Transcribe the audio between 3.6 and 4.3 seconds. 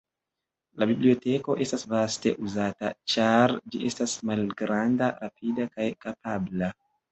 ĝi estas